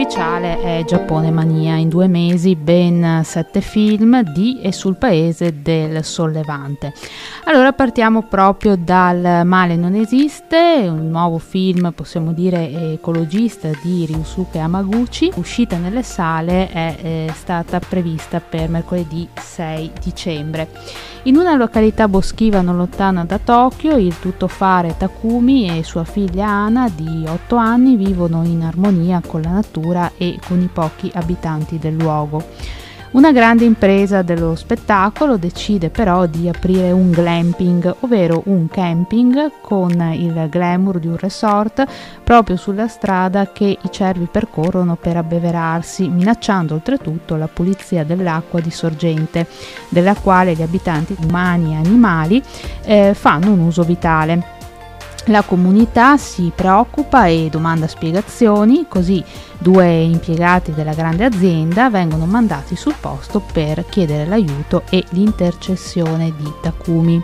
[0.00, 6.02] ufficiale è Giappone Mania, in due mesi ben sette film di e sul paese del
[6.02, 6.94] sollevante.
[7.44, 14.58] Allora partiamo proprio dal Male non esiste, un nuovo film possiamo dire ecologista di Ryusuke
[14.58, 20.68] Amaguchi, uscita nelle sale è, è stata prevista per mercoledì 6 dicembre.
[21.24, 26.88] In una località boschiva non lontana da Tokyo, il tuttofare Takumi e sua figlia Ana
[26.88, 31.96] di 8 anni vivono in armonia con la natura e con i pochi abitanti del
[31.96, 32.42] luogo.
[33.12, 39.90] Una grande impresa dello spettacolo decide però di aprire un glamping, ovvero un camping con
[40.12, 41.84] il glamour di un resort
[42.22, 48.70] proprio sulla strada che i cervi percorrono per abbeverarsi, minacciando oltretutto la pulizia dell'acqua di
[48.70, 49.48] sorgente,
[49.88, 52.40] della quale gli abitanti umani e animali
[52.84, 54.58] eh, fanno un uso vitale.
[55.30, 59.22] La comunità si preoccupa e domanda spiegazioni, così
[59.58, 66.52] due impiegati della grande azienda vengono mandati sul posto per chiedere l'aiuto e l'intercessione di
[66.60, 67.20] Takumi.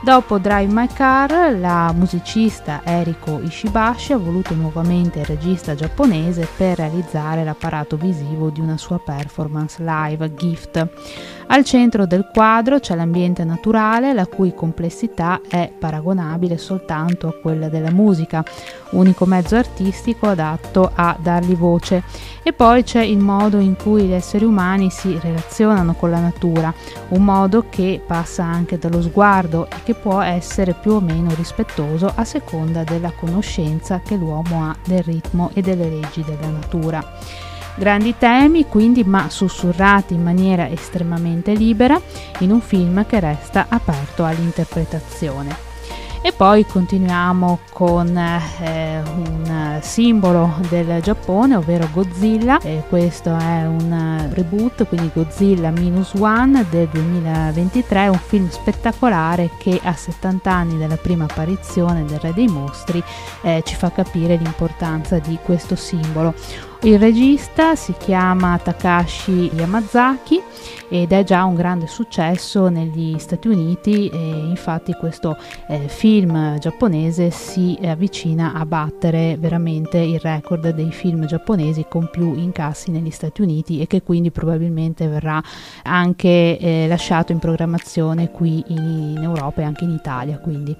[0.00, 6.78] Dopo Drive My Car, la musicista Eriko Ishibashi ha voluto nuovamente il regista giapponese per
[6.78, 10.88] realizzare l'apparato visivo di una sua performance live, Gift.
[11.50, 17.68] Al centro del quadro c'è l'ambiente naturale, la cui complessità è paragonabile soltanto a quella
[17.68, 18.44] della musica,
[18.90, 22.02] unico mezzo artistico adatto a dargli voce.
[22.42, 26.72] E poi c'è il modo in cui gli esseri umani si relazionano con la natura,
[27.08, 32.12] un modo che passa anche dallo sguardo e che può essere più o meno rispettoso
[32.14, 37.02] a seconda della conoscenza che l'uomo ha del ritmo e delle leggi della natura.
[37.74, 41.98] Grandi temi quindi ma sussurrati in maniera estremamente libera
[42.40, 45.67] in un film che resta aperto all'interpretazione.
[46.20, 52.58] E poi continuiamo con eh, un simbolo del Giappone, ovvero Godzilla.
[52.60, 59.80] E questo è un reboot, quindi Godzilla Minus One del 2023, un film spettacolare che
[59.82, 63.02] a 70 anni dalla prima apparizione del Re dei Mostri
[63.42, 66.34] eh, ci fa capire l'importanza di questo simbolo.
[66.82, 70.40] Il regista si chiama Takashi Yamazaki
[70.88, 74.18] ed è già un grande successo negli Stati Uniti e
[74.48, 75.36] infatti questo
[75.68, 82.34] eh, film giapponese si avvicina a battere veramente il record dei film giapponesi con più
[82.34, 85.42] incassi negli Stati Uniti e che quindi probabilmente verrà
[85.82, 90.38] anche eh, lasciato in programmazione qui in, in Europa e anche in Italia.
[90.38, 90.76] Quindi.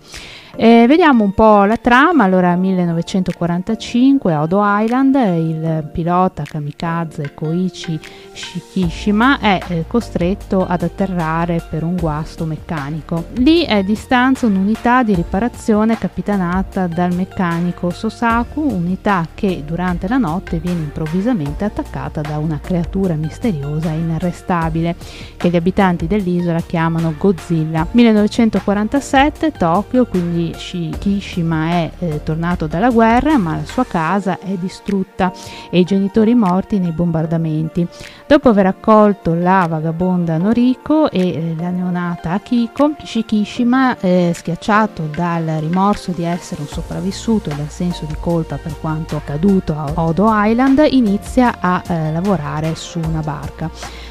[0.60, 8.00] Eh, vediamo un po' la trama, allora 1945 a Odo Island il pilota kamikaze Koichi
[8.32, 13.26] Shikishima è eh, costretto ad atterrare per un guasto meccanico.
[13.34, 20.58] Lì è distanza un'unità di riparazione capitanata dal meccanico Sosaku, unità che durante la notte
[20.58, 24.96] viene improvvisamente attaccata da una creatura misteriosa e inarrestabile
[25.36, 27.86] che gli abitanti dell'isola chiamano Godzilla.
[27.92, 35.32] 1947 Tokyo, quindi Kishima è eh, tornato dalla guerra ma la sua casa è distrutta
[35.70, 37.86] e i genitori morti nei bombardamenti.
[38.26, 45.44] Dopo aver accolto la vagabonda Noriko e eh, la neonata Akiko, Shikishima, eh, schiacciato dal
[45.60, 50.26] rimorso di essere un sopravvissuto e dal senso di colpa per quanto accaduto a Odo
[50.30, 53.70] Island, inizia a eh, lavorare su una barca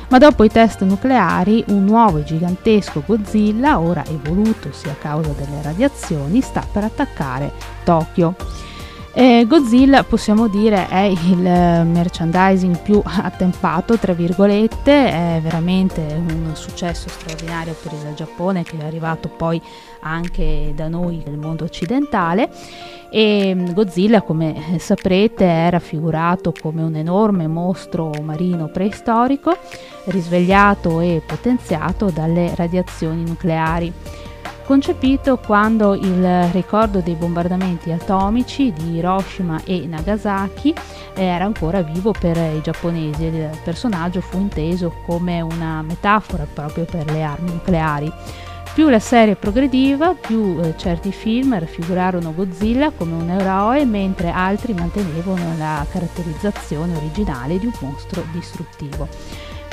[0.09, 5.61] ma dopo i test nucleari un nuovo e gigantesco Godzilla, ora evolutosi a causa delle
[5.61, 7.51] radiazioni, sta per attaccare
[7.83, 8.35] Tokyo.
[9.19, 17.09] E Godzilla possiamo dire è il merchandising più attempato, tra virgolette, è veramente un successo
[17.09, 19.59] straordinario per il Giappone che è arrivato poi
[20.01, 22.47] anche da noi nel mondo occidentale.
[23.09, 29.57] E Godzilla come saprete è raffigurato come un enorme mostro marino preistorico
[30.05, 33.91] risvegliato e potenziato dalle radiazioni nucleari
[34.67, 40.75] concepito quando il ricordo dei bombardamenti atomici di Hiroshima e Nagasaki
[41.15, 46.83] era ancora vivo per i giapponesi e il personaggio fu inteso come una metafora proprio
[46.83, 48.11] per le armi nucleari.
[48.73, 54.73] Più la serie progrediva, più eh, certi film raffigurarono Godzilla come un eroe, mentre altri
[54.73, 59.07] mantenevano la caratterizzazione originale di un mostro distruttivo.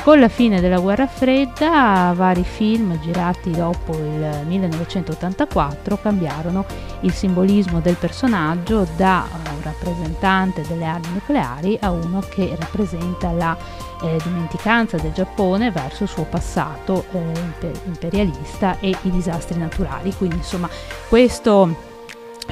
[0.05, 6.67] Con la fine della guerra fredda, vari film girati dopo il 1984 cambiarono
[7.01, 13.57] il simbolismo del personaggio da un rappresentante delle armi nucleari a uno che rappresenta la
[14.03, 20.13] eh, dimenticanza del Giappone verso il suo passato eh, imperialista e i disastri naturali.
[20.13, 20.69] Quindi insomma
[21.09, 21.94] questo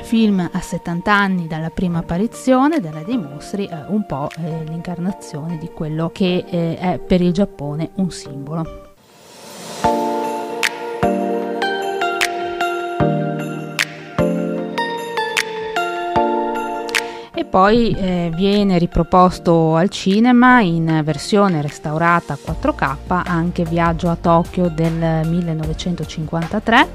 [0.02, 5.58] film a 70 anni dalla prima apparizione della dei mostri, eh, un po' eh, l'incarnazione
[5.58, 8.90] di quello che eh, è per il Giappone un simbolo.
[17.52, 22.96] poi eh, viene riproposto al cinema in versione restaurata 4K
[23.26, 26.88] anche Viaggio a Tokyo del 1953,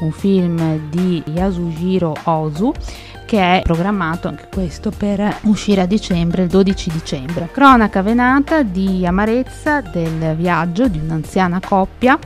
[0.00, 2.72] un film di Yasujiro Ozu
[3.30, 7.48] che è programmato anche questo per uscire a dicembre, il 12 dicembre.
[7.52, 12.18] Cronaca venata di amarezza del viaggio di un'anziana coppia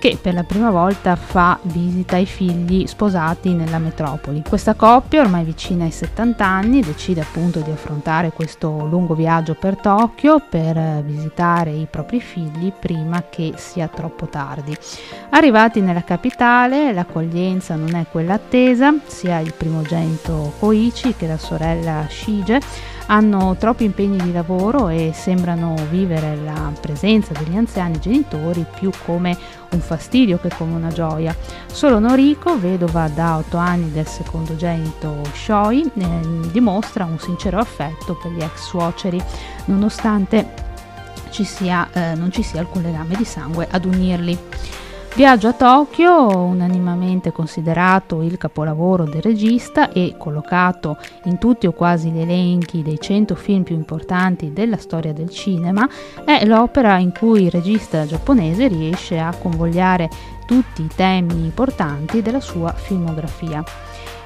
[0.00, 4.42] che per la prima volta fa visita ai figli sposati nella metropoli.
[4.48, 9.76] Questa coppia, ormai vicina ai 70 anni, decide appunto di affrontare questo lungo viaggio per
[9.76, 14.74] Tokyo per visitare i propri figli prima che sia troppo tardi.
[15.28, 22.06] Arrivati nella capitale, l'accoglienza non è quella attesa, sia il primogenito Koichi che la sorella
[22.08, 28.90] Shige hanno troppi impegni di lavoro e sembrano vivere la presenza degli anziani genitori più
[29.04, 29.36] come
[29.72, 31.34] un fastidio che come una gioia.
[31.66, 36.20] Solo Noriko, vedova da 8 anni del secondogenito Shoi, eh,
[36.52, 39.20] dimostra un sincero affetto per gli ex suoceri,
[39.66, 40.68] nonostante
[41.30, 44.38] ci sia, eh, non ci sia alcun legame di sangue ad unirli.
[45.12, 52.10] Viaggio a Tokyo, unanimamente considerato il capolavoro del regista e collocato in tutti o quasi
[52.10, 55.86] gli elenchi dei 100 film più importanti della storia del cinema,
[56.24, 60.08] è l'opera in cui il regista giapponese riesce a convogliare
[60.46, 63.62] tutti i temi importanti della sua filmografia.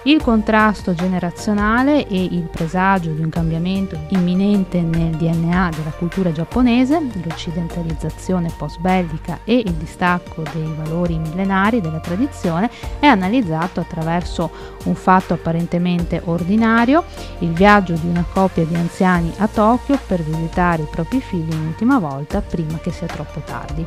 [0.06, 7.00] Il contrasto generazionale e il presagio di un cambiamento imminente nel DNA della cultura giapponese,
[7.22, 12.68] l'occidentalizzazione post-bellica e il distacco dei valori millenari della tradizione
[12.98, 14.50] è analizzato attraverso
[14.84, 17.04] un fatto apparentemente ordinario,
[17.38, 21.98] il viaggio di una coppia di anziani a Tokyo per visitare i propri figli un'ultima
[21.98, 23.82] volta prima che sia troppo tardi.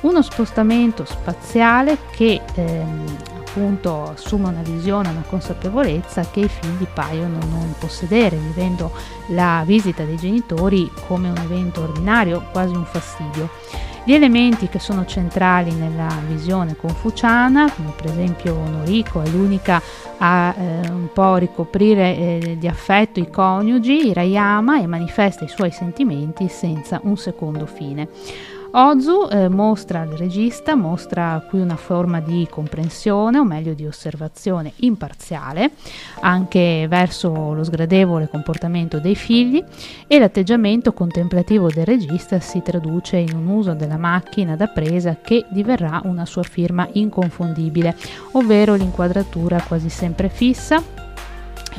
[0.00, 7.38] Uno spostamento spaziale che ehm, appunto assume una visione, una consapevolezza che i figli paiono
[7.50, 8.92] non possedere, vivendo
[9.28, 13.50] la visita dei genitori come un evento ordinario, quasi un fastidio.
[14.04, 19.82] Gli elementi che sono centrali nella visione confuciana, come per esempio Noriko è l'unica
[20.18, 25.72] a eh, un po' ricoprire eh, di affetto i coniugi, Rayama e manifesta i suoi
[25.72, 28.08] sentimenti senza un secondo fine.
[28.70, 34.72] Ozu eh, mostra al regista, mostra qui una forma di comprensione o meglio di osservazione
[34.76, 35.70] imparziale
[36.20, 39.64] anche verso lo sgradevole comportamento dei figli
[40.06, 45.46] e l'atteggiamento contemplativo del regista si traduce in un uso della macchina da presa che
[45.48, 47.96] diverrà una sua firma inconfondibile,
[48.32, 51.07] ovvero l'inquadratura quasi sempre fissa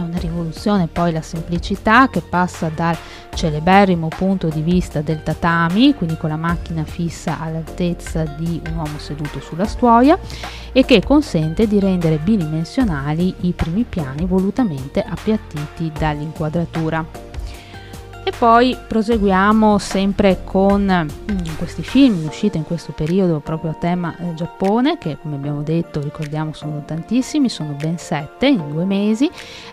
[0.01, 2.97] è una rivoluzione poi la semplicità che passa dal
[3.33, 8.97] celeberrimo punto di vista del tatami, quindi con la macchina fissa all'altezza di un uomo
[8.97, 10.17] seduto sulla stuoia,
[10.71, 17.28] e che consente di rendere bidimensionali i primi piani volutamente appiattiti dall'inquadratura.
[18.29, 23.73] E poi proseguiamo sempre con mm, questi film in uscita in questo periodo proprio a
[23.73, 28.85] tema eh, Giappone, che come abbiamo detto, ricordiamo, sono tantissimi, sono ben sette in due
[28.85, 29.27] mesi.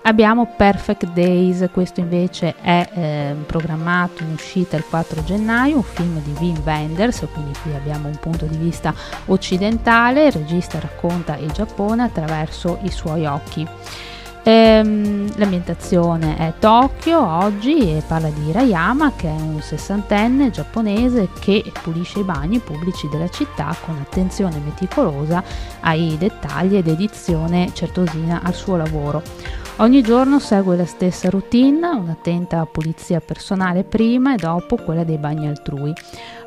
[0.05, 6.23] Abbiamo Perfect Days, questo invece è eh, programmato in uscita il 4 gennaio, un film
[6.23, 8.95] di Wim Wenders, quindi qui abbiamo un punto di vista
[9.26, 13.69] occidentale, il regista racconta il Giappone attraverso i suoi occhi.
[14.49, 21.65] Ehm, l'ambientazione è Tokyo oggi e parla di Hirayama che è un sessantenne giapponese che
[21.83, 25.43] pulisce i bagni pubblici della città con attenzione meticolosa
[25.81, 29.21] ai dettagli ed edizione certosina al suo lavoro.
[29.79, 35.49] Ogni giorno segue la stessa routine, un'attenta pulizia personale prima e dopo quella dei bagni
[35.49, 35.93] altrui,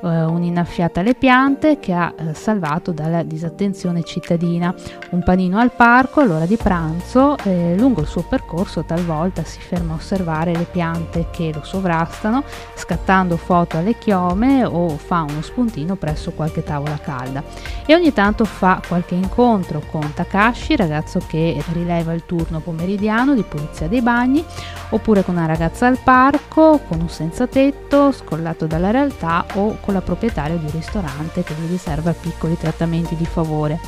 [0.02, 4.74] uh, un'innaffiata alle piante che ha uh, salvato dalla disattenzione cittadina,
[5.12, 9.94] un panino al parco all'ora di pranzo, eh, lungo il suo percorso talvolta si ferma
[9.94, 12.44] a osservare le piante che lo sovrastano,
[12.76, 17.44] scattando foto alle chiome o fa uno spuntino presso qualche tavola calda.
[17.86, 23.44] E ogni tanto fa qualche incontro con Takashi, ragazzo che rileva il turno pomeridiano di
[23.44, 24.44] pulizia dei bagni,
[24.90, 29.89] oppure con una ragazza al parco, con un senza tetto, scollato dalla realtà o con
[29.92, 33.80] la proprietaria di un ristorante che gli riserva piccoli trattamenti di favore.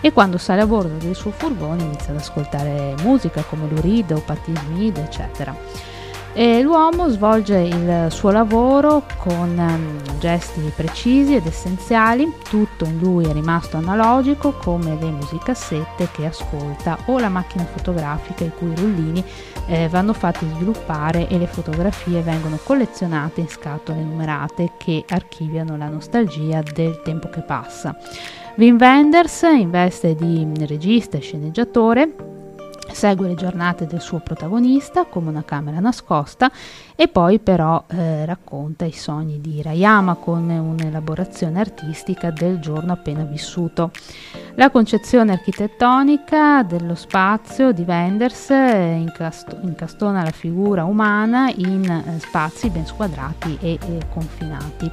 [0.00, 4.20] E quando sale a bordo del suo furgone inizia ad ascoltare musica come Luride o
[4.20, 5.54] Patti Smith, eccetera.
[6.40, 13.24] E l'uomo svolge il suo lavoro con um, gesti precisi ed essenziali, tutto in lui
[13.24, 19.24] è rimasto analogico come le musicassette che ascolta o la macchina fotografica i cui rullini
[19.66, 25.88] eh, vanno fatti sviluppare e le fotografie vengono collezionate in scatole numerate che archiviano la
[25.88, 27.98] nostalgia del tempo che passa.
[28.54, 32.27] Wim Wenders in veste di regista e sceneggiatore
[32.92, 36.50] segue le giornate del suo protagonista come una camera nascosta
[36.94, 43.22] e poi però eh, racconta i sogni di Rayama con un'elaborazione artistica del giorno appena
[43.22, 43.90] vissuto.
[44.54, 52.18] La concezione architettonica dello spazio di Wenders eh, incast- incastona la figura umana in eh,
[52.18, 54.90] spazi ben squadrati e, e confinati.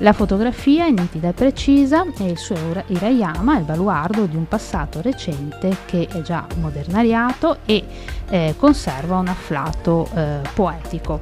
[0.00, 2.54] La fotografia è nitida e precisa e il suo
[2.86, 7.84] Hirayama è il baluardo di un passato recente che è già modernariato e
[8.30, 11.20] eh, conserva un afflato eh, poetico.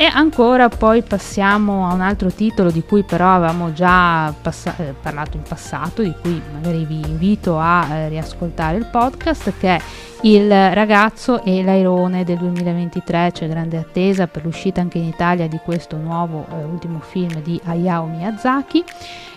[0.00, 4.94] E ancora poi passiamo a un altro titolo di cui però avevamo già passa- eh,
[5.02, 9.80] parlato in passato, di cui magari vi invito a eh, riascoltare il podcast, che è
[10.20, 13.30] Il ragazzo e l'airone del 2023.
[13.32, 17.60] C'è grande attesa per l'uscita anche in Italia di questo nuovo eh, ultimo film di
[17.64, 18.84] Hayao Miyazaki,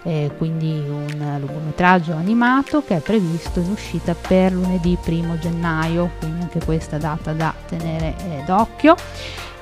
[0.03, 6.41] eh, quindi un lungometraggio animato che è previsto in uscita per lunedì 1 gennaio, quindi
[6.43, 8.95] anche questa data da tenere eh, d'occhio.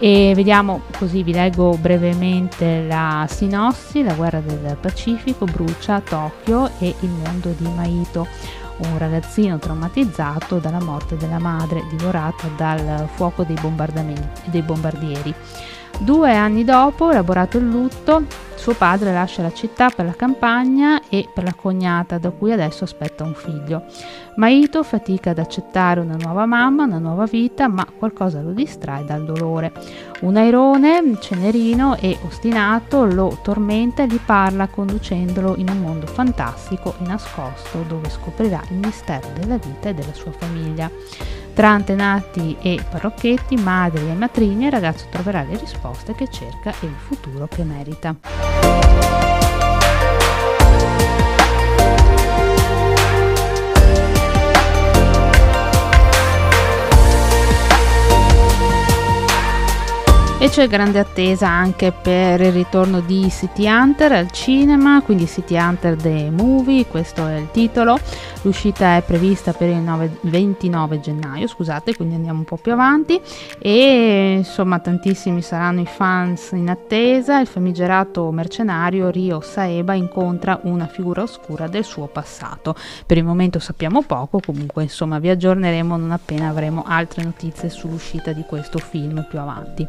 [0.02, 6.96] E vediamo così, vi leggo brevemente la sinossi, la guerra del Pacifico brucia Tokyo e
[7.02, 8.26] il mondo di Maito,
[8.78, 13.58] un ragazzino traumatizzato dalla morte della madre divorata dal fuoco dei,
[14.46, 15.36] dei bombardieri.
[16.02, 18.24] Due anni dopo, elaborato il lutto,
[18.56, 22.86] suo padre lascia la città per la campagna e per la cognata da cui adesso
[22.86, 23.84] aspetta un figlio.
[24.38, 29.26] Maito fatica ad accettare una nuova mamma, una nuova vita, ma qualcosa lo distrae dal
[29.26, 29.74] dolore.
[30.22, 36.96] Un airone, cenerino e ostinato, lo tormenta e gli parla conducendolo in un mondo fantastico
[37.02, 40.90] e nascosto dove scoprirà il mistero della vita e della sua famiglia.
[41.60, 46.86] Tra antenati e parrocchetti, madri e matrine, il ragazzo troverà le risposte che cerca e
[46.86, 48.16] il futuro che merita.
[60.42, 65.58] E c'è grande attesa anche per il ritorno di City Hunter al cinema, quindi City
[65.58, 68.00] Hunter The Movie, questo è il titolo.
[68.44, 73.20] L'uscita è prevista per il 9, 29 gennaio, scusate, quindi andiamo un po' più avanti.
[73.60, 77.42] E insomma, tantissimi saranno i fans in attesa.
[77.42, 82.76] Il famigerato mercenario Rio Saeba incontra una figura oscura del suo passato.
[83.06, 88.32] Per il momento sappiamo poco, comunque insomma vi aggiorneremo non appena avremo altre notizie sull'uscita
[88.32, 89.86] di questo film più avanti.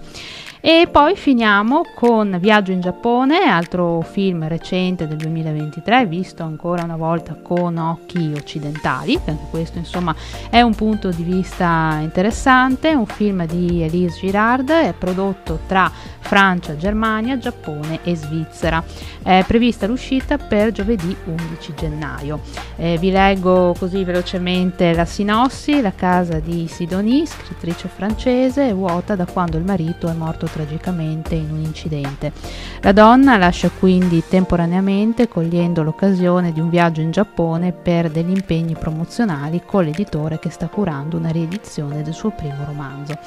[0.62, 6.96] E poi finiamo con Viaggio in Giappone, altro film recente del 2023, visto ancora una
[6.96, 10.14] volta con occhi occidentali, anche questo insomma
[10.50, 15.90] è un punto di vista interessante, un film di Elise Girard, è prodotto tra
[16.20, 18.84] Francia, Germania, Giappone e Svizzera.
[19.22, 22.40] È prevista l'uscita per giovedì 11 gennaio.
[22.76, 29.16] Eh, vi leggo così velocemente la sinossi, la casa di Sidonie, scrittrice francese, è vuota
[29.16, 32.32] da quando il marito è morto tragicamente in un incidente.
[32.80, 38.74] La donna lascia quindi temporaneamente cogliendo l'occasione di un viaggio in Giappone per degli impegni
[38.74, 43.18] promozionali con l'editore che sta curando una riedizione del suo primo romanzo.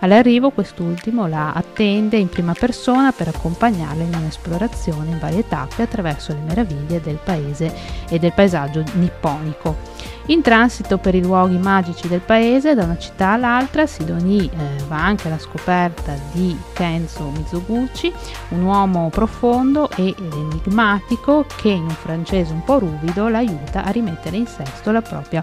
[0.00, 6.32] All'arrivo quest'ultimo la attende in prima persona per accompagnarla in un'esplorazione in varie tappe attraverso
[6.32, 7.74] le meraviglie del paese
[8.08, 9.99] e del paesaggio nipponico.
[10.30, 15.04] In transito per i luoghi magici del paese, da una città all'altra, Sidonie eh, va
[15.04, 18.12] anche alla scoperta di Kenzo Mizoguchi,
[18.50, 24.36] un uomo profondo e enigmatico che in un francese un po' ruvido l'aiuta a rimettere
[24.36, 25.42] in sesto la propria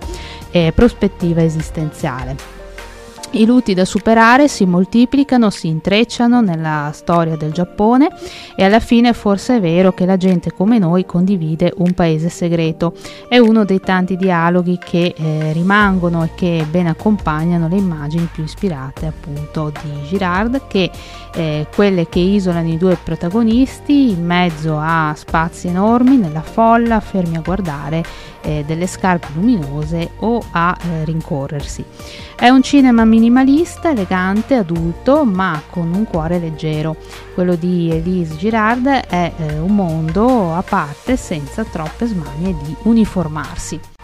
[0.52, 2.57] eh, prospettiva esistenziale.
[3.32, 8.08] I lutti da superare si moltiplicano, si intrecciano nella storia del Giappone
[8.56, 12.94] e alla fine forse è vero che la gente come noi condivide un paese segreto.
[13.28, 18.46] È uno dei tanti dialoghi che eh, rimangono e che ben accompagnano le immagini più
[18.46, 20.90] ispirate appunto di Girard, che
[21.36, 27.36] eh, quelle che isolano i due protagonisti in mezzo a spazi enormi nella folla, fermi
[27.36, 28.04] a guardare
[28.48, 31.84] eh, delle scarpe luminose o a eh, rincorrersi.
[32.36, 36.96] È un cinema minimalista, elegante, adulto, ma con un cuore leggero.
[37.34, 43.97] Quello di Elise Girard è eh, un mondo a parte senza troppe smanie di uniformarsi.